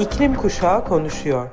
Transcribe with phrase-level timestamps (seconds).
[0.00, 1.50] İklim Kuşağı konuşuyor.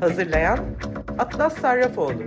[0.00, 0.58] Hazırlayan
[1.18, 2.22] Atlas Sarrafoğlu.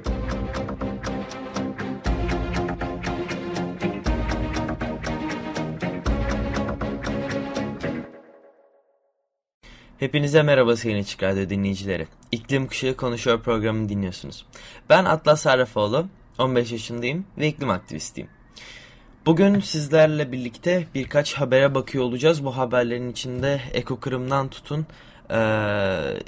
[10.00, 12.08] Hepinize merhaba sayın Açık Radyo dinleyicileri.
[12.32, 14.46] İklim Kuşağı Konuşuyor programını dinliyorsunuz.
[14.90, 16.08] Ben Atlas Sarrafoğlu,
[16.40, 18.35] 15 yaşındayım ve iklim aktivistiyim.
[19.26, 22.46] Bugün sizlerle birlikte birkaç habere bakıyor olacağız.
[22.46, 24.86] Bu haberlerin içinde ekokırımdan tutun
[25.30, 25.40] e,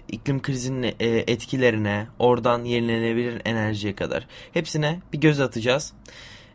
[0.07, 5.93] iklim krizinin e, etkilerine, oradan yenilenebilir enerjiye kadar hepsine bir göz atacağız.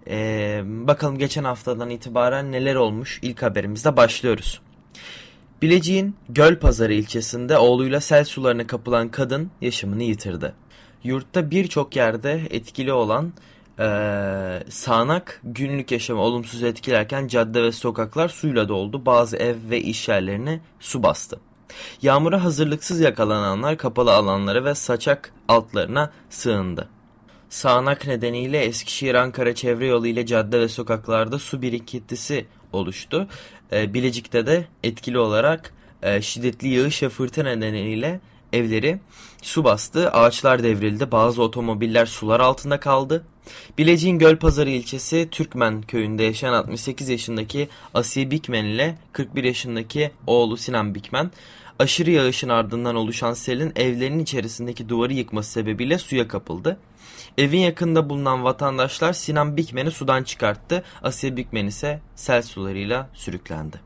[0.06, 4.60] E, bakalım geçen haftadan itibaren neler olmuş ilk haberimizde başlıyoruz.
[5.62, 10.52] Bilecik'in Gölpazarı ilçesinde oğluyla sel sularına kapılan kadın yaşamını yitirdi.
[11.04, 13.32] Yurtta birçok yerde etkili olan
[13.78, 13.84] e,
[14.70, 19.06] sağanak günlük yaşamı olumsuz etkilerken cadde ve sokaklar suyla doldu.
[19.06, 21.40] Bazı ev ve iş yerlerini su bastı.
[22.02, 26.88] Yağmura hazırlıksız yakalananlar kapalı alanlara ve saçak altlarına sığındı.
[27.48, 33.28] Sağanak nedeniyle Eskişehir-Ankara çevre yolu ile cadde ve sokaklarda su birikintisi oluştu.
[33.72, 38.20] E, Bilecik'te de etkili olarak e, şiddetli yağış ve fırtına nedeniyle
[38.52, 38.98] evleri
[39.42, 43.24] su bastı, ağaçlar devrildi, bazı otomobiller sular altında kaldı.
[43.78, 50.94] Bilecik'in Gölpazarı ilçesi Türkmen köyünde yaşayan 68 yaşındaki Asiye Bikmen ile 41 yaşındaki oğlu Sinan
[50.94, 51.30] Bikmen
[51.78, 56.78] aşırı yağışın ardından oluşan selin evlerinin içerisindeki duvarı yıkması sebebiyle suya kapıldı.
[57.38, 60.84] Evin yakında bulunan vatandaşlar Sinan Bikmen'i sudan çıkarttı.
[61.02, 63.80] Asiye Bikmen ise sel sularıyla sürüklendi.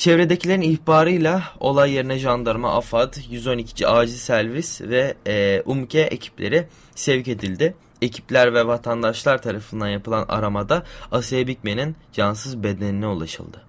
[0.00, 3.86] Çevredekilerin ihbarıyla olay yerine jandarma, AFAD, 112.
[3.88, 7.74] acil servis ve e, UMKE ekipleri sevk edildi.
[8.02, 13.62] Ekipler ve vatandaşlar tarafından yapılan aramada Asiye Bikmen'in cansız bedenine ulaşıldı.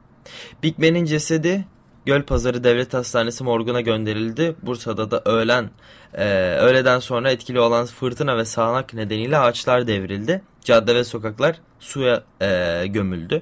[0.64, 1.66] Bikmen'in cesedi
[2.06, 4.56] Gölpazarı Devlet Hastanesi morguna gönderildi.
[4.62, 5.70] Bursa'da da öğlen
[6.14, 6.26] e,
[6.60, 10.42] öğleden sonra etkili olan fırtına ve sağanak nedeniyle ağaçlar devrildi.
[10.64, 13.42] Cadde ve sokaklar suya e, gömüldü.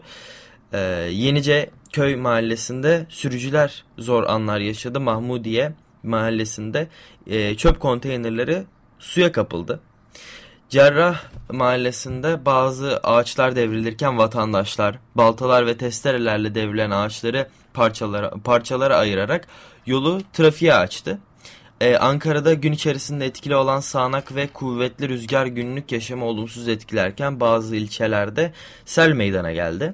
[0.74, 0.80] E,
[1.12, 5.00] Yenice köy mahallesinde sürücüler zor anlar yaşadı.
[5.00, 6.88] Mahmudiye mahallesinde
[7.28, 8.63] e, çöp konteynerleri
[9.00, 9.80] suya kapıldı.
[10.69, 19.47] Cerrah mahallesinde bazı ağaçlar devrilirken vatandaşlar baltalar ve testerelerle devrilen ağaçları parçalara, parçalara ayırarak
[19.86, 21.19] yolu trafiğe açtı.
[21.81, 27.75] Ee, Ankara'da gün içerisinde etkili olan sağanak ve kuvvetli rüzgar günlük yaşamı olumsuz etkilerken bazı
[27.75, 28.53] ilçelerde
[28.86, 29.94] sel meydana geldi.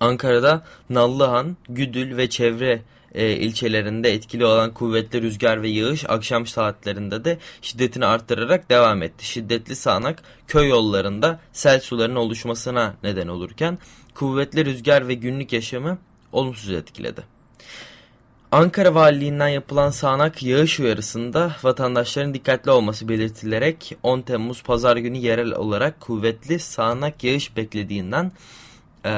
[0.00, 2.82] Ankara'da Nallıhan, Güdül ve çevre
[3.14, 9.26] e, ilçelerinde etkili olan kuvvetli rüzgar ve yağış akşam saatlerinde de şiddetini arttırarak devam etti.
[9.26, 13.78] Şiddetli sağanak köy yollarında sel sularının oluşmasına neden olurken
[14.14, 15.98] kuvvetli rüzgar ve günlük yaşamı
[16.32, 17.22] olumsuz etkiledi.
[18.52, 25.52] Ankara Valiliğinden yapılan sağanak yağış uyarısında vatandaşların dikkatli olması belirtilerek 10 Temmuz Pazar günü yerel
[25.52, 28.32] olarak kuvvetli sağanak yağış beklediğinden
[29.04, 29.10] e,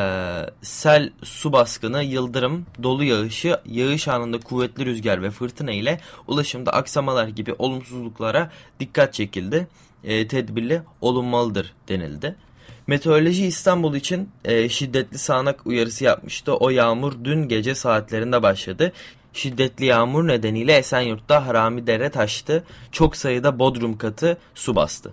[0.62, 7.28] sel, su baskını, yıldırım, dolu yağışı, yağış anında kuvvetli rüzgar ve fırtına ile ulaşımda aksamalar
[7.28, 9.69] gibi olumsuzluklara dikkat çekildi.
[10.04, 12.36] E, tedbirli olunmalıdır denildi.
[12.86, 16.56] Meteoroloji İstanbul için e, şiddetli sağanak uyarısı yapmıştı.
[16.56, 18.92] O yağmur dün gece saatlerinde başladı.
[19.32, 22.64] Şiddetli yağmur nedeniyle Esenyurt'ta Harami Dere taştı.
[22.92, 25.12] Çok sayıda bodrum katı su bastı.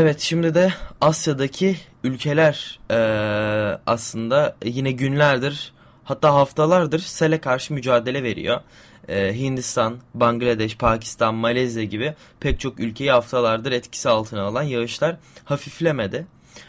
[0.00, 2.98] Evet şimdi de Asya'daki ülkeler e,
[3.86, 5.72] aslında yine günlerdir
[6.04, 8.60] hatta haftalardır sele karşı mücadele veriyor.
[9.08, 16.26] E, Hindistan, Bangladeş, Pakistan, Malezya gibi pek çok ülkeyi haftalardır etkisi altına alan yağışlar hafiflemedi.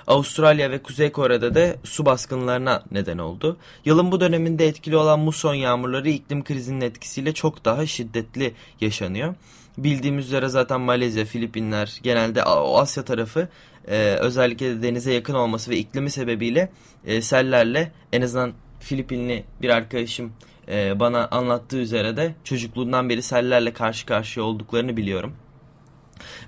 [0.08, 3.58] Avustralya ve Kuzey Kore'de de su baskınlarına neden oldu.
[3.86, 9.36] Yılın bu döneminde etkili olan muson yağmurları iklim krizinin etkisiyle çok daha şiddetli yaşanıyor.
[9.78, 13.48] Bildiğimiz üzere zaten Malezya, Filipinler genelde o Asya tarafı
[13.88, 16.70] e, özellikle de denize yakın olması ve iklimi sebebiyle
[17.06, 20.34] e, sellerle en azından Filipinli bir arkadaşım
[20.68, 25.34] e, bana anlattığı üzere de çocukluğundan beri sellerle karşı karşıya olduklarını biliyorum.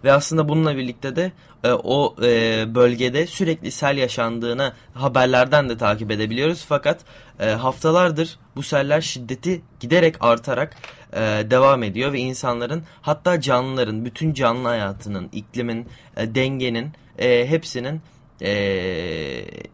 [0.04, 1.32] Ve aslında bununla birlikte de
[1.64, 6.66] e, o e, bölgede sürekli sel yaşandığını haberlerden de takip edebiliyoruz.
[6.70, 7.00] Fakat
[7.40, 10.76] e, haftalardır bu seller şiddeti giderek artarak
[11.14, 11.20] e,
[11.52, 15.88] devam ediyor ve insanların hatta canlıların, bütün canlı hayatının, iklimin,
[16.18, 18.02] e, dengenin e, hepsinin
[18.42, 18.52] e,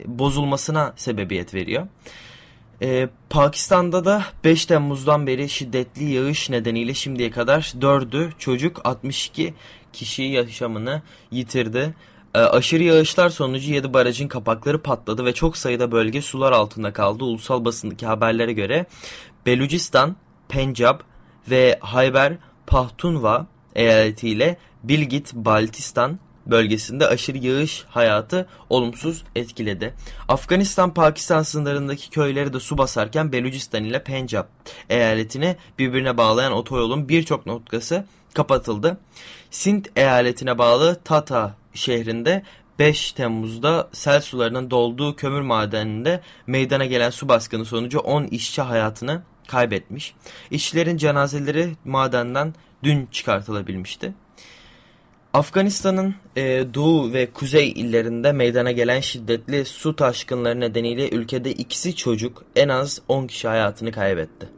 [0.06, 1.88] bozulmasına sebebiyet veriyor.
[2.82, 9.54] Ee, Pakistan'da da 5 Temmuz'dan beri şiddetli yağış nedeniyle şimdiye kadar 4'ü çocuk 62
[9.94, 11.02] kişi yaşamını
[11.32, 11.94] yitirdi.
[12.36, 17.24] E, aşırı yağışlar sonucu 7 barajın kapakları patladı ve çok sayıda bölge sular altında kaldı.
[17.24, 18.86] Ulusal basındaki haberlere göre
[19.46, 20.16] Belucistan,
[20.50, 21.00] Pencab
[21.50, 22.34] ve Hayber
[22.68, 29.94] Pahtunva eyaletiyle Bilgit Baltistan bölgesinde aşırı yağış hayatı olumsuz etkiledi.
[30.28, 34.50] Afganistan-Pakistan sınırlarındaki köyleri de su basarken Belucistan ile Pencap
[34.90, 38.06] eyaletini birbirine bağlayan otoyolun birçok noktası
[38.38, 38.98] kapatıldı.
[39.52, 42.44] Sint eyaletine bağlı Tata şehrinde
[42.80, 49.22] 5 Temmuz'da sel sularının dolduğu kömür madeninde meydana gelen su baskını sonucu 10 işçi hayatını
[49.48, 50.14] kaybetmiş.
[50.52, 52.54] İşçilerin cenazeleri madenden
[52.84, 54.14] dün çıkartılabilmişti.
[55.34, 62.44] Afganistan'ın e, doğu ve kuzey illerinde meydana gelen şiddetli su taşkınları nedeniyle ülkede ikisi çocuk
[62.56, 64.57] en az 10 kişi hayatını kaybetti.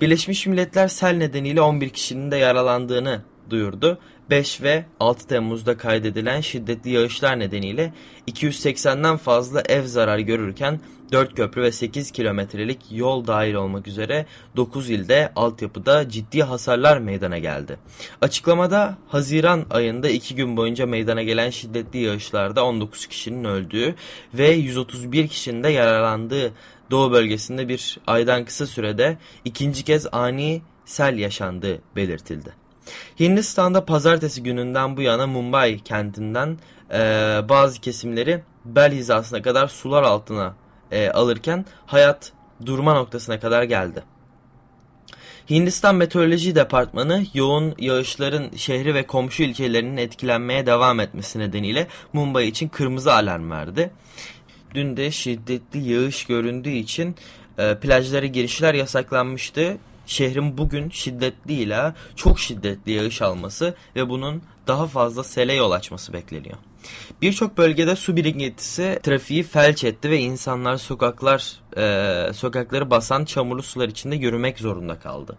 [0.00, 3.98] Birleşmiş Milletler sel nedeniyle 11 kişinin de yaralandığını duyurdu.
[4.30, 7.92] 5 ve 6 Temmuz'da kaydedilen şiddetli yağışlar nedeniyle
[8.28, 10.80] 280'den fazla ev zarar görürken
[11.12, 14.26] 4 köprü ve 8 kilometrelik yol dahil olmak üzere
[14.56, 17.76] 9 ilde altyapıda ciddi hasarlar meydana geldi.
[18.20, 23.94] Açıklamada Haziran ayında 2 gün boyunca meydana gelen şiddetli yağışlarda 19 kişinin öldüğü
[24.34, 26.52] ve 131 kişinin de yaralandığı
[26.90, 32.52] Doğu bölgesinde bir aydan kısa sürede ikinci kez ani sel yaşandığı belirtildi.
[33.20, 36.58] Hindistan'da pazartesi gününden bu yana Mumbai kentinden
[36.92, 36.98] e,
[37.48, 40.54] bazı kesimleri bel hizasına kadar sular altına
[40.90, 42.32] e, alırken hayat
[42.66, 44.02] durma noktasına kadar geldi.
[45.50, 52.68] Hindistan Meteoroloji Departmanı yoğun yağışların şehri ve komşu ilçelerinin etkilenmeye devam etmesi nedeniyle Mumbai için
[52.68, 53.90] kırmızı alarm verdi.
[54.76, 57.16] Dün de şiddetli yağış göründüğü için
[57.58, 59.76] e, plajlara girişler yasaklanmıştı.
[60.06, 66.12] Şehrin bugün şiddetli ile çok şiddetli yağış alması ve bunun daha fazla sele yol açması
[66.12, 66.56] bekleniyor.
[67.22, 73.88] Birçok bölgede su birikintisi trafiği felç etti ve insanlar sokaklar e, sokakları basan çamurlu sular
[73.88, 75.36] içinde yürümek zorunda kaldı.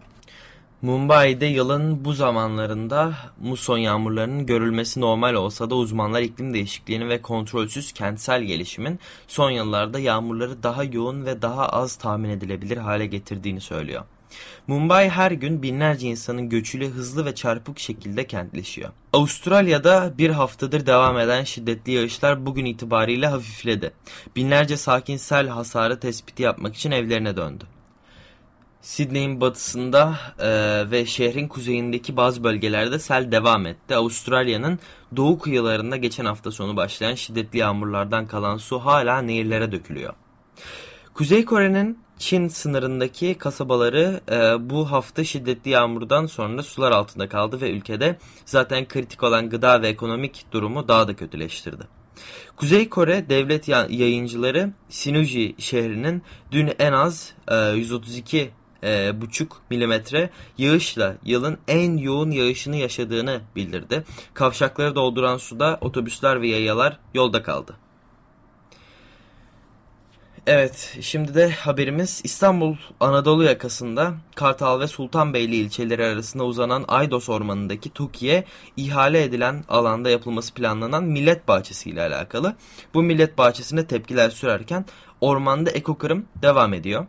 [0.82, 7.92] Mumbai'de yılın bu zamanlarında muson yağmurlarının görülmesi normal olsa da uzmanlar iklim değişikliğini ve kontrolsüz
[7.92, 14.04] kentsel gelişimin son yıllarda yağmurları daha yoğun ve daha az tahmin edilebilir hale getirdiğini söylüyor.
[14.66, 18.90] Mumbai her gün binlerce insanın göçüyle hızlı ve çarpık şekilde kentleşiyor.
[19.12, 23.92] Avustralya'da bir haftadır devam eden şiddetli yağışlar bugün itibariyle hafifledi.
[24.36, 27.64] Binlerce sakin sel hasarı tespiti yapmak için evlerine döndü.
[28.88, 30.50] Sydney'in batısında e,
[30.90, 33.94] ve şehrin kuzeyindeki bazı bölgelerde sel devam etti.
[33.94, 34.78] Avustralya'nın
[35.16, 40.14] doğu kıyılarında geçen hafta sonu başlayan şiddetli yağmurlardan kalan su hala nehirlere dökülüyor.
[41.14, 47.70] Kuzey Kore'nin Çin sınırındaki kasabaları e, bu hafta şiddetli yağmurdan sonra sular altında kaldı ve
[47.70, 51.82] ülkede zaten kritik olan gıda ve ekonomik durumu daha da kötüleştirdi.
[52.56, 58.50] Kuzey Kore devlet yayıncıları Sinuji şehrinin dün en az e, 132
[58.82, 64.04] e, buçuk milimetre yağışla yılın en yoğun yağışını yaşadığını bildirdi.
[64.34, 67.76] Kavşakları dolduran suda otobüsler ve yayalar yolda kaldı.
[70.50, 77.90] Evet, şimdi de haberimiz İstanbul Anadolu yakasında Kartal ve Sultanbeyli ilçeleri arasında uzanan Aydos Ormanı'ndaki
[77.90, 78.44] TOKİ'ye
[78.76, 82.56] ihale edilen alanda yapılması planlanan millet bahçesi ile alakalı.
[82.94, 84.84] Bu millet bahçesine tepkiler sürerken
[85.20, 87.06] ormanda ekokırım devam ediyor.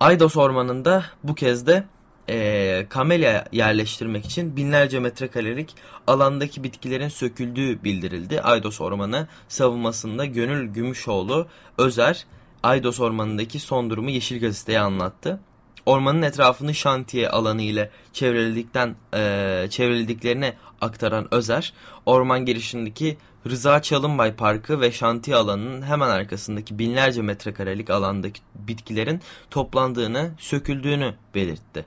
[0.00, 1.84] Aydos Ormanı'nda bu kez de
[2.28, 5.74] e, kamelya yerleştirmek için binlerce metrekarelik
[6.06, 8.40] alandaki bitkilerin söküldüğü bildirildi.
[8.40, 11.46] Aydos Ormanı savunmasında Gönül Gümüşoğlu
[11.78, 12.26] Özer
[12.62, 15.40] Aydos Ormanı'ndaki son durumu Yeşil Gazete'ye anlattı.
[15.86, 21.72] Ormanın etrafını şantiye alanı ile çevriledikten e, çevrilediklerini aktaran Özer,
[22.06, 23.18] orman girişindeki
[23.50, 29.20] Rıza Çalınbay Parkı ve şantiye alanının hemen arkasındaki binlerce metrekarelik alandaki bitkilerin
[29.50, 31.86] toplandığını, söküldüğünü belirtti.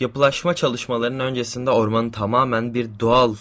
[0.00, 3.34] Yapılaşma çalışmalarının öncesinde ormanın tamamen bir doğal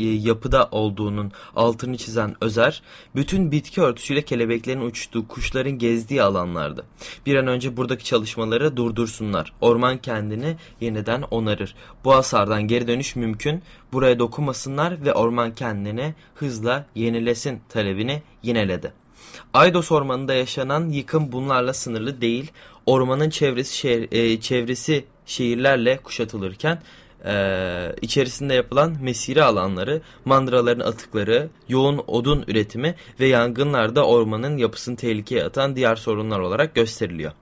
[0.00, 2.82] yapıda olduğunun altını çizen Özer,
[3.14, 6.84] bütün bitki örtüsüyle kelebeklerin uçtuğu, kuşların gezdiği alanlardı.
[7.26, 9.52] Bir an önce buradaki çalışmaları durdursunlar.
[9.60, 11.74] Orman kendini yeniden onarır.
[12.04, 13.62] Bu hasardan geri dönüş mümkün.
[13.92, 18.92] Buraya dokunmasınlar ve orman kendini hızla yenilesin talebini yineledi.
[19.54, 22.52] Aydos Ormanı'nda yaşanan yıkım bunlarla sınırlı değil.
[22.86, 26.82] Ormanın çevresi, şehir, e, çevresi şehirlerle kuşatılırken
[27.24, 35.44] e, içerisinde yapılan mesire alanları, mandraların atıkları, yoğun odun üretimi ve yangınlarda ormanın yapısını tehlikeye
[35.44, 37.32] atan diğer sorunlar olarak gösteriliyor.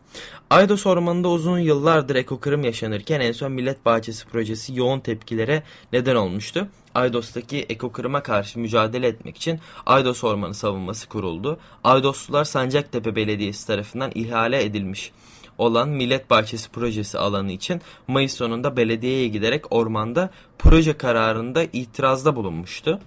[0.50, 6.68] Aydos Ormanı'nda uzun yıllardır ekokırım yaşanırken en son Millet Bahçesi projesi yoğun tepkilere neden olmuştu.
[6.94, 11.58] Aydos'taki ekokırıma karşı mücadele etmek için Aydos Ormanı savunması kuruldu.
[11.84, 15.12] Aydoslular Sancaktepe Belediyesi tarafından ihale edilmiş
[15.60, 23.00] olan Millet Bahçesi projesi alanı için Mayıs sonunda belediyeye giderek ormanda proje kararında itirazda bulunmuştu.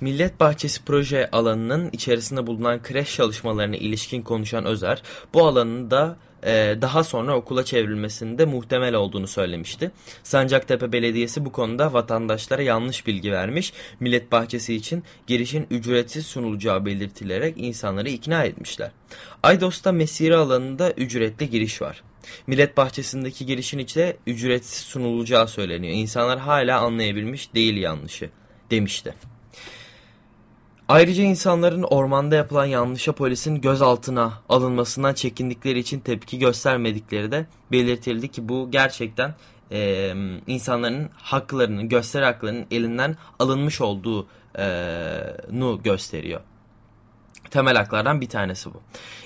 [0.00, 5.02] Millet Bahçesi proje alanının içerisinde bulunan kreş çalışmalarına ilişkin konuşan Özer,
[5.34, 9.90] bu alanın da e, daha sonra okula çevrilmesinde muhtemel olduğunu söylemişti.
[10.22, 17.54] Sancaktepe Belediyesi bu konuda vatandaşlara yanlış bilgi vermiş, Millet Bahçesi için girişin ücretsiz sunulacağı belirtilerek
[17.58, 18.90] insanları ikna etmişler.
[19.42, 22.02] Aydos'ta mesire alanında ücretli giriş var.
[22.46, 25.94] Millet Bahçesi'ndeki girişin içinde ücretsiz sunulacağı söyleniyor.
[25.94, 28.30] İnsanlar hala anlayabilmiş değil yanlışı
[28.70, 29.14] demişti.
[30.90, 38.48] Ayrıca insanların ormanda yapılan yanlışa polisin gözaltına alınmasından çekindikleri için tepki göstermedikleri de belirtildi ki
[38.48, 39.34] bu gerçekten
[39.72, 40.12] e,
[40.46, 44.26] insanların haklarının, gösteri haklarının elinden alınmış olduğunu
[45.84, 46.40] gösteriyor.
[47.50, 48.80] Temel haklardan bir tanesi bu.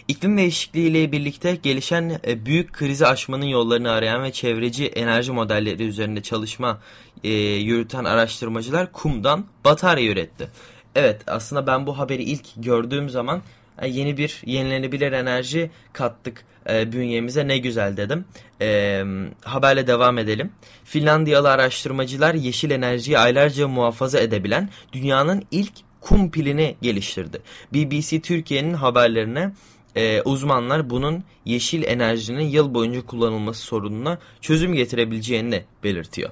[0.09, 5.83] İklim değişikliği ile birlikte gelişen e, büyük krizi aşmanın yollarını arayan ve çevreci enerji modelleri
[5.83, 6.79] üzerinde çalışma
[7.25, 10.49] e, yürüten araştırmacılar kumdan batarya üretti.
[10.95, 13.43] Evet aslında ben bu haberi ilk gördüğüm zaman
[13.87, 18.25] yeni bir yenilenebilir enerji kattık e, bünyemize ne güzel dedim.
[18.61, 19.03] E,
[19.45, 20.53] haberle devam edelim.
[20.85, 27.43] Finlandiyalı araştırmacılar yeşil enerjiyi aylarca muhafaza edebilen dünyanın ilk kum pilini geliştirdi.
[27.73, 29.53] BBC Türkiye'nin haberlerine
[29.97, 36.31] e, uzmanlar bunun yeşil enerjinin yıl boyunca kullanılması sorununa çözüm getirebileceğini belirtiyor.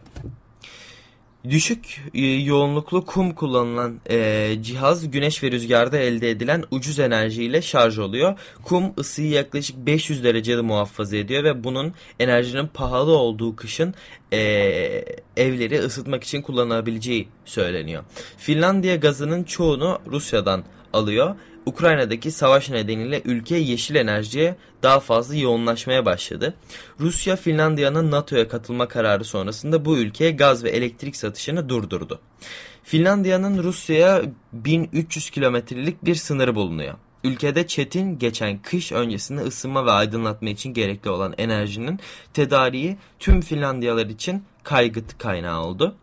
[1.50, 7.98] Düşük e, yoğunluklu kum kullanılan e, cihaz güneş ve rüzgarda elde edilen ucuz enerjiyle şarj
[7.98, 8.38] oluyor.
[8.64, 13.94] Kum ısıyı yaklaşık 500 derecede muhafaza ediyor ve bunun enerjinin pahalı olduğu kışın
[14.32, 14.38] e,
[15.36, 18.04] evleri ısıtmak için kullanılabileceği söyleniyor.
[18.38, 26.54] Finlandiya gazının çoğunu Rusya'dan alıyor Ukrayna'daki savaş nedeniyle ülke yeşil enerjiye daha fazla yoğunlaşmaya başladı.
[27.00, 32.20] Rusya Finlandiya'nın NATO'ya katılma kararı sonrasında bu ülkeye gaz ve elektrik satışını durdurdu.
[32.82, 36.94] Finlandiya'nın Rusya'ya 1300 kilometrelik bir sınırı bulunuyor.
[37.24, 42.00] Ülkede çetin geçen kış öncesinde ısınma ve aydınlatma için gerekli olan enerjinin
[42.34, 45.96] tedariği tüm Finlandiyalar için kaygı kaynağı oldu.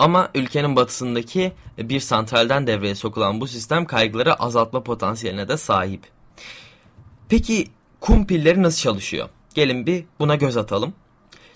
[0.00, 6.02] Ama ülkenin batısındaki bir santralden devreye sokulan bu sistem kaygıları azaltma potansiyeline de sahip.
[7.28, 7.68] Peki
[8.00, 9.28] kum pilleri nasıl çalışıyor?
[9.54, 10.92] Gelin bir buna göz atalım.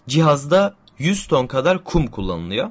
[0.09, 2.71] Cihazda 100 ton kadar kum kullanılıyor.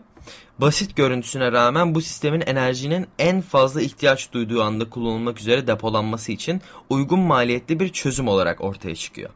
[0.60, 6.62] Basit görüntüsüne rağmen bu sistemin enerjinin en fazla ihtiyaç duyduğu anda kullanılmak üzere depolanması için
[6.90, 9.30] uygun maliyetli bir çözüm olarak ortaya çıkıyor.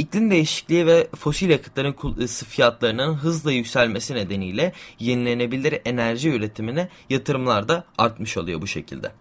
[0.00, 1.94] İklim değişikliği ve fosil yakıtların
[2.26, 9.12] fiyatlarının hızla yükselmesi nedeniyle yenilenebilir enerji üretimine yatırımlar da artmış oluyor bu şekilde.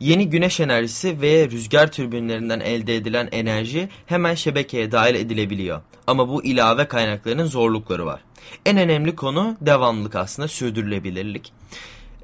[0.00, 5.80] Yeni güneş enerjisi ve rüzgar türbinlerinden elde edilen enerji hemen şebekeye dahil edilebiliyor.
[6.06, 8.20] Ama bu ilave kaynaklarının zorlukları var.
[8.66, 11.52] En önemli konu devamlılık aslında sürdürülebilirlik.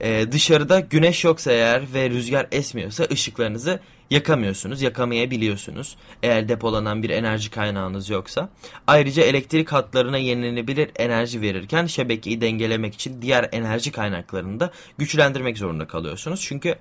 [0.00, 5.97] Ee, dışarıda güneş yoksa eğer ve rüzgar esmiyorsa ışıklarınızı yakamıyorsunuz, yakamayabiliyorsunuz.
[6.23, 8.49] Eğer depolanan bir enerji kaynağınız yoksa.
[8.87, 15.87] Ayrıca elektrik hatlarına yenilenebilir enerji verirken şebekeyi dengelemek için diğer enerji kaynaklarını da güçlendirmek zorunda
[15.87, 16.40] kalıyorsunuz.
[16.40, 16.75] Çünkü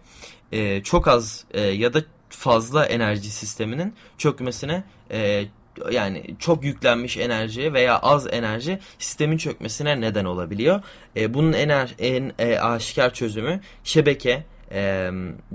[0.52, 5.46] e, çok az e, ya da fazla enerji sisteminin çökmesine e,
[5.92, 10.82] yani çok yüklenmiş enerji veya az enerji sistemin çökmesine neden olabiliyor.
[11.16, 15.12] E, bunun en, en e, aşikar çözümü şebeke e,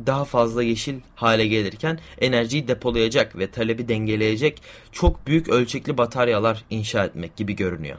[0.07, 4.63] daha fazla yeşil hale gelirken enerjiyi depolayacak ve talebi dengeleyecek
[4.93, 7.99] çok büyük ölçekli bataryalar inşa etmek gibi görünüyor.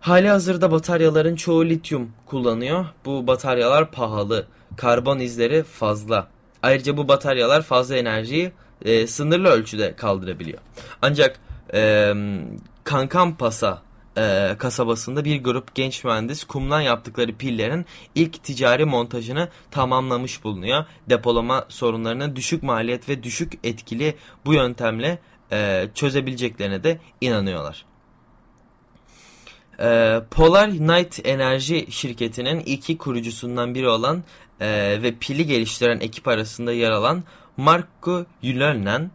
[0.00, 2.86] Hali hazırda bataryaların çoğu lityum kullanıyor.
[3.04, 4.46] Bu bataryalar pahalı.
[4.76, 6.28] Karbon izleri fazla.
[6.62, 8.52] Ayrıca bu bataryalar fazla enerjiyi
[8.84, 10.58] e, sınırlı ölçüde kaldırabiliyor.
[11.02, 11.40] Ancak
[11.74, 12.12] e,
[12.84, 13.82] Kankampasa
[14.16, 20.84] e, kasabasında bir grup genç mühendis kumdan yaptıkları pillerin ilk ticari montajını tamamlamış bulunuyor.
[21.10, 25.18] Depolama sorunlarını düşük maliyet ve düşük etkili bu yöntemle
[25.52, 27.84] e, çözebileceklerine de inanıyorlar.
[29.80, 34.24] E, Polar Night Enerji şirketinin iki kurucusundan biri olan
[34.60, 37.24] e, ve pili geliştiren ekip arasında yer alan
[37.56, 39.10] Marco Yulönen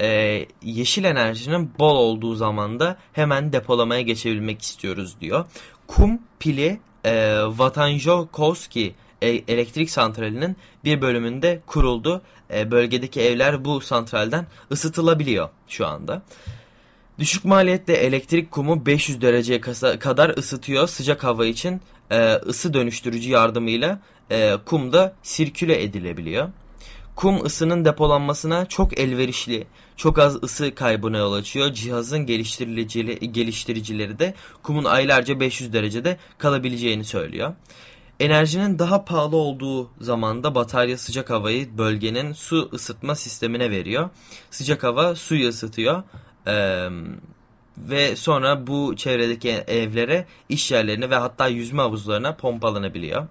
[0.00, 5.44] e, yeşil enerjinin bol olduğu zamanda hemen depolamaya geçebilmek istiyoruz diyor.
[5.86, 12.22] Kum pili e, Vatanjovski e, elektrik santralinin bir bölümünde kuruldu.
[12.54, 16.22] E, bölgedeki evler bu santralden ısıtılabiliyor şu anda.
[17.18, 19.60] Düşük maliyette elektrik kumu 500 dereceye
[19.98, 20.88] kadar ısıtıyor.
[20.88, 21.80] Sıcak hava için
[22.10, 26.48] e, ısı dönüştürücü yardımıyla e, kum da sirküle edilebiliyor.
[27.16, 29.66] Kum ısının depolanmasına çok elverişli,
[29.96, 31.72] çok az ısı kaybına yol açıyor.
[31.72, 32.26] Cihazın
[33.32, 37.54] geliştiricileri de kumun aylarca 500 derecede kalabileceğini söylüyor.
[38.20, 44.10] Enerjinin daha pahalı olduğu zamanda batarya sıcak havayı bölgenin su ısıtma sistemine veriyor.
[44.50, 46.02] Sıcak hava suyu ısıtıyor.
[46.46, 46.88] Ee,
[47.78, 53.26] ve sonra bu çevredeki evlere, iş yerlerine ve hatta yüzme havuzlarına pompalanabiliyor.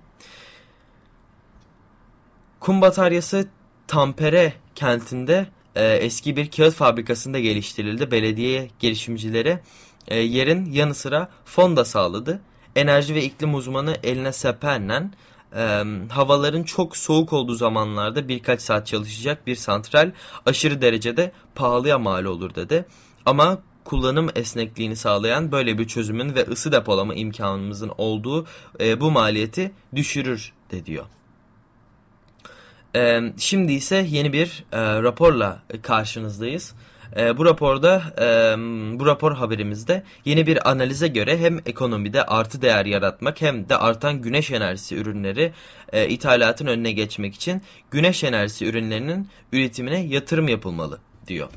[2.60, 3.48] Kum bataryası
[3.92, 8.12] Tampere kentinde e, eski bir kağıt fabrikasında geliştirildi.
[8.12, 9.60] Belediye girişimcileri
[10.08, 12.42] e, yerin yanı sıra fon da sağladı.
[12.76, 15.14] Enerji ve iklim uzmanı Eline Sepenlen
[15.56, 20.12] e, havaların çok soğuk olduğu zamanlarda birkaç saat çalışacak bir santral
[20.46, 22.86] aşırı derecede pahalıya mal olur dedi.
[23.26, 28.46] Ama kullanım esnekliğini sağlayan böyle bir çözümün ve ısı depolama imkanımızın olduğu
[28.80, 31.06] e, bu maliyeti düşürür de diyor.
[32.96, 36.74] E, şimdi ise yeni bir e, raporla karşınızdayız.
[37.18, 38.26] E, bu raporda, e,
[39.00, 44.22] bu rapor haberimizde yeni bir analize göre hem ekonomide artı değer yaratmak hem de artan
[44.22, 45.52] güneş enerjisi ürünleri
[45.94, 51.00] e, ithalatın önüne geçmek için güneş enerjisi ürünlerinin üretimine yatırım yapılmalı
[51.32, 51.50] diyor.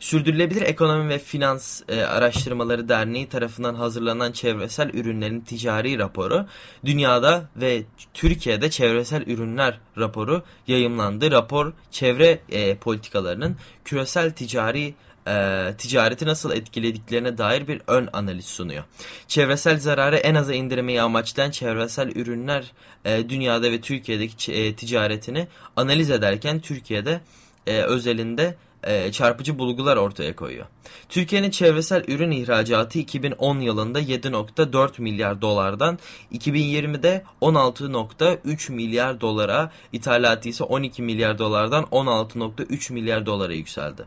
[0.00, 6.46] Sürdürülebilir Ekonomi ve Finans e, Araştırmaları Derneği tarafından hazırlanan çevresel ürünlerin ticari raporu,
[6.84, 7.82] dünyada ve
[8.14, 11.30] Türkiye'de çevresel ürünler raporu yayımlandı.
[11.30, 14.94] Rapor çevre e, politikalarının küresel ticari
[15.28, 18.84] e, ticareti nasıl etkilediklerine dair bir ön analiz sunuyor.
[19.28, 22.72] Çevresel zararı en aza indirmeyi amaçlayan çevresel ürünler
[23.04, 27.20] e, dünyada ve Türkiye'deki e, ticaretini analiz ederken Türkiye'de
[27.66, 30.66] e, özelinde e, çarpıcı bulgular ortaya koyuyor.
[31.08, 35.98] Türkiye'nin çevresel ürün ihracatı 2010 yılında 7.4 milyar dolardan
[36.32, 44.06] 2020'de 16.3 milyar dolara, ithalatı ise 12 milyar dolardan 16.3 milyar dolara yükseldi.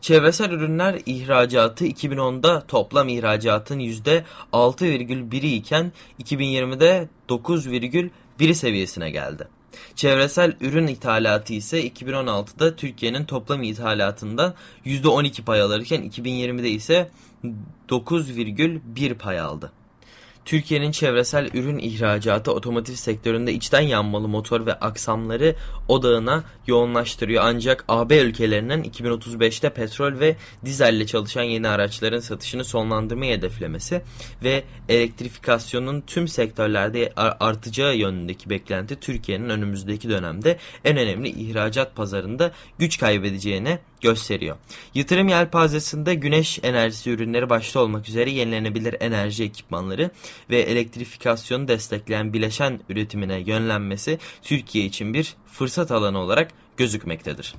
[0.00, 9.48] Çevresel ürünler ihracatı 2010'da toplam ihracatın %6,1'i iken 2020'de 9,1 seviyesine geldi.
[9.94, 14.54] Çevresel ürün ithalatı ise 2016'da Türkiye'nin toplam ithalatından
[14.86, 17.10] %12 pay alırken 2020'de ise
[17.88, 19.72] 9,1 pay aldı.
[20.50, 25.54] Türkiye'nin çevresel ürün ihracatı otomotiv sektöründe içten yanmalı motor ve aksamları
[25.88, 27.42] odağına yoğunlaştırıyor.
[27.46, 34.02] Ancak AB ülkelerinin 2035'te petrol ve dizelle çalışan yeni araçların satışını sonlandırmayı hedeflemesi
[34.44, 42.98] ve elektrifikasyonun tüm sektörlerde artacağı yönündeki beklenti Türkiye'nin önümüzdeki dönemde en önemli ihracat pazarında güç
[42.98, 44.56] kaybedeceğine gösteriyor.
[44.94, 50.10] Yatırım yelpazesinde güneş enerjisi ürünleri başta olmak üzere yenilenebilir enerji ekipmanları
[50.50, 57.54] ve elektrifikasyonu destekleyen bileşen üretimine yönlenmesi Türkiye için bir fırsat alanı olarak gözükmektedir.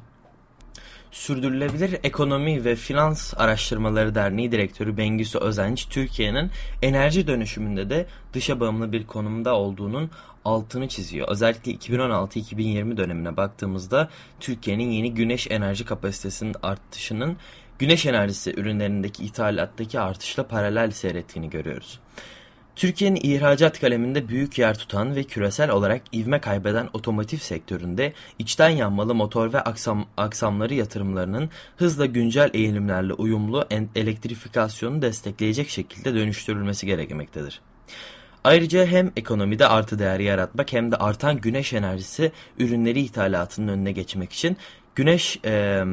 [1.12, 6.52] Sürdürülebilir Ekonomi ve Finans Araştırmaları Derneği Direktörü Bengisu Özenç, Türkiye'nin
[6.82, 10.12] enerji dönüşümünde de dışa bağımlı bir konumda olduğunun
[10.46, 11.28] altını çiziyor.
[11.30, 17.38] Özellikle 2016-2020 dönemine baktığımızda Türkiye'nin yeni güneş enerji kapasitesinin artışının
[17.80, 22.00] güneş enerjisi ürünlerindeki ithalattaki artışla paralel seyrettiğini görüyoruz.
[22.76, 29.16] Türkiye'nin ihracat kaleminde büyük yer tutan ve küresel olarak ivme kaybeden otomotiv sektöründe içten yanmalı
[29.16, 37.62] motor ve aksam, aksamları yatırımlarının hızla güncel eğilimlerle uyumlu elektrifikasyonu destekleyecek şekilde dönüştürülmesi gerekmektedir.
[38.44, 44.34] Ayrıca hem ekonomide artı değer yaratmak hem de artan güneş enerjisi ürünleri ithalatının önüne geçmek
[44.34, 44.58] için
[44.96, 45.84] güneş e,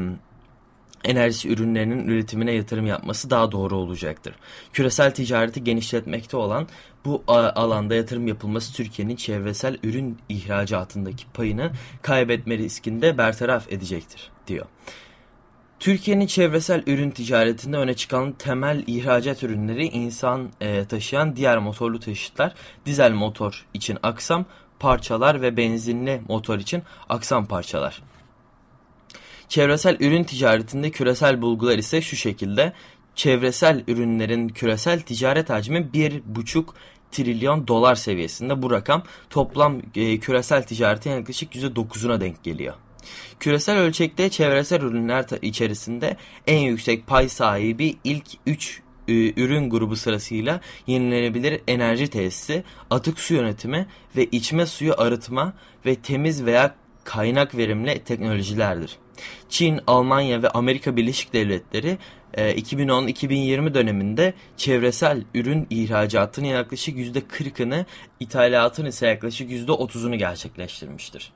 [1.05, 4.35] enerjisi ürünlerinin üretimine yatırım yapması daha doğru olacaktır.
[4.73, 6.69] Küresel ticareti genişletmekte olan
[7.05, 11.71] bu alanda yatırım yapılması Türkiye'nin çevresel ürün ihracatındaki payını
[12.03, 14.67] kaybetme riskinde bertaraf edecektir diyor.
[15.81, 22.55] Türkiye'nin çevresel ürün ticaretinde öne çıkan temel ihracat ürünleri insan e, taşıyan diğer motorlu taşıtlar,
[22.87, 24.45] dizel motor için aksam
[24.81, 28.03] parçalar ve benzinli motor için aksam parçalar.
[29.49, 32.73] Çevresel ürün ticaretinde küresel bulgular ise şu şekilde.
[33.15, 36.65] Çevresel ürünlerin küresel ticaret hacmi 1,5
[37.13, 38.63] trilyon dolar seviyesinde.
[38.63, 42.75] Bu rakam toplam e, küresel ticaretin yaklaşık %9'una denk geliyor.
[43.41, 46.17] Küresel ölçekte çevresel ürünler içerisinde
[46.47, 53.35] en yüksek pay sahibi ilk 3 e, ürün grubu sırasıyla yenilenebilir enerji tesisi, atık su
[53.35, 55.53] yönetimi ve içme suyu arıtma
[55.87, 58.97] ve temiz veya kaynak verimli teknolojilerdir.
[59.49, 61.99] Çin, Almanya ve Amerika Birleşik Devletleri
[62.35, 67.85] 2010-2020 e, döneminde çevresel ürün ihracatının yaklaşık %40'ını,
[68.21, 71.33] ithalatın ise yaklaşık %30'unu gerçekleştirmiştir.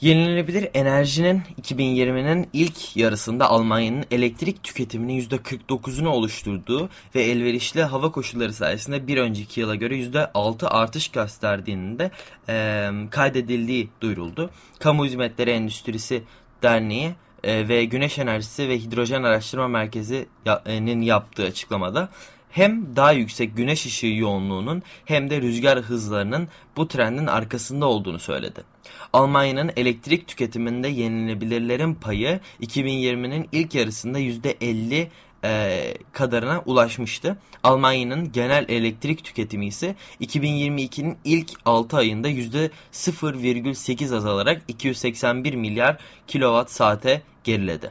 [0.00, 9.06] Yenilenebilir enerjinin 2020'nin ilk yarısında Almanya'nın elektrik tüketiminin %49'unu oluşturduğu ve elverişli hava koşulları sayesinde
[9.06, 12.10] bir önceki yıla göre %6 artış gösterdiğinin de
[12.48, 14.50] e, kaydedildiği duyuruldu.
[14.78, 16.22] Kamu Hizmetleri Endüstrisi
[16.62, 22.08] Derneği e, ve Güneş Enerjisi ve Hidrojen Araştırma Merkezi'nin yaptığı açıklamada
[22.50, 28.64] hem daha yüksek güneş ışığı yoğunluğunun hem de rüzgar hızlarının bu trendin arkasında olduğunu söyledi.
[29.12, 35.08] Almanya'nın elektrik tüketiminde yenilebilirlerin payı 2020'nin ilk yarısında %50
[35.44, 37.38] e, kadarına ulaşmıştı.
[37.62, 47.22] Almanya'nın genel elektrik tüketimi ise 2022'nin ilk 6 ayında %0,8 azalarak 281 milyar kilowatt saate
[47.44, 47.90] geriledi.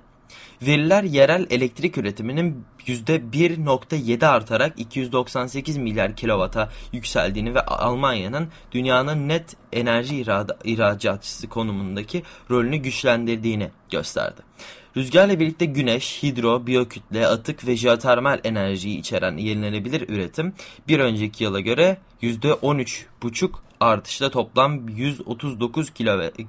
[0.61, 10.25] Veriler yerel elektrik üretiminin %1.7 artarak 298 milyar kilovata yükseldiğini ve Almanya'nın dünyanın net enerji
[10.63, 14.41] ihracatçısı konumundaki rolünü güçlendirdiğini gösterdi.
[14.97, 20.53] Rüzgarla birlikte güneş, hidro, biyokütle, atık ve jeotermal enerjiyi içeren yenilenebilir üretim
[20.87, 25.89] bir önceki yıla göre %13,5 artışla toplam 139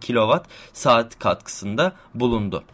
[0.00, 2.64] kilowatt saat katkısında bulundu.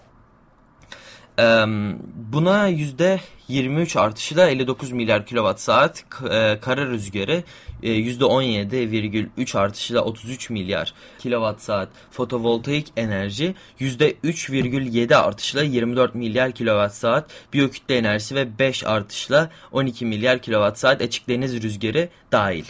[1.39, 7.43] Buna %23 artışıyla 59 milyar kilowatt saat e, kara rüzgarı
[7.83, 11.89] %17,3 artışıyla 33 milyar kilowatt saat.
[12.11, 17.31] Fotovoltaik enerji %3,7 artışla 24 milyar kilowatt saat.
[17.53, 21.03] Biyokütle enerjisi ve 5 artışla 12 milyar kilowatt saat.
[21.03, 22.65] Açık deniz rüzgarı dahil.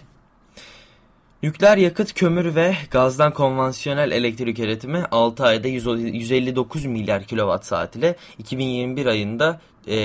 [1.42, 8.16] Nükleer yakıt, kömür ve gazdan konvansiyonel elektrik üretimi 6 ayda 159 milyar kilowatt saat ile
[8.38, 9.96] 2021 ayında e,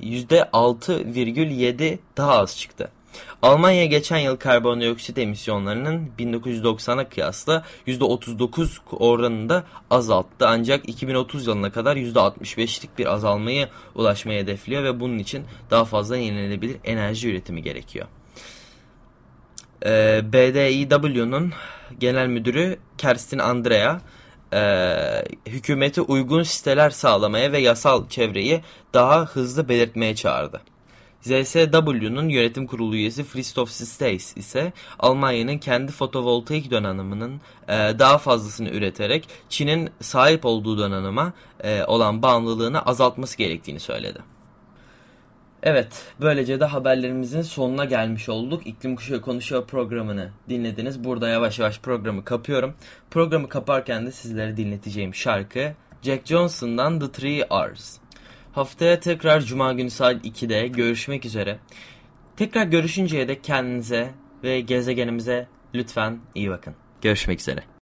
[0.00, 2.90] %6,7 daha az çıktı.
[3.42, 10.48] Almanya geçen yıl karbondioksit emisyonlarının 1990'a kıyasla %39 oranında azalttı.
[10.48, 16.76] Ancak 2030 yılına kadar %65'lik bir azalmayı ulaşmaya hedefliyor ve bunun için daha fazla yenilenebilir
[16.84, 18.06] enerji üretimi gerekiyor.
[19.84, 21.52] Ee, BDIW'nun
[21.98, 24.00] genel müdürü Kerstin Andrea
[24.52, 24.62] e,
[25.46, 28.60] hükümeti uygun siteler sağlamaya ve yasal çevreyi
[28.94, 30.60] daha hızlı belirtmeye çağırdı.
[31.20, 39.28] ZSW'nun yönetim kurulu üyesi Christoph Stace ise Almanya'nın kendi fotovoltaik donanımının e, daha fazlasını üreterek
[39.48, 44.35] Çin'in sahip olduğu donanıma e, olan bağımlılığını azaltması gerektiğini söyledi.
[45.68, 48.66] Evet, böylece de haberlerimizin sonuna gelmiş olduk.
[48.66, 51.04] İklim Kuşağı Konuşuyor programını dinlediniz.
[51.04, 52.74] Burada yavaş yavaş programı kapıyorum.
[53.10, 57.98] Programı kaparken de sizlere dinleteceğim şarkı Jack Johnson'dan The Three R's.
[58.52, 61.58] Haftaya tekrar Cuma günü saat 2'de görüşmek üzere.
[62.36, 64.10] Tekrar görüşünceye dek kendinize
[64.42, 66.74] ve gezegenimize lütfen iyi bakın.
[67.02, 67.62] Görüşmek üzere.